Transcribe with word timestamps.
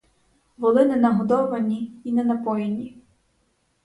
Воли 0.57 0.85
не 0.85 0.95
нагодовані 0.95 1.91
й 2.03 2.11
не 2.11 2.23
напоєні. 2.23 2.97